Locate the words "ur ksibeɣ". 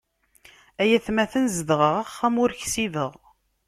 2.43-3.11